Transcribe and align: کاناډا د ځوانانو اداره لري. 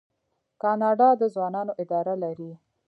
کاناډا 0.61 1.09
د 1.21 1.23
ځوانانو 1.35 1.71
اداره 1.83 2.13
لري. 2.23 2.51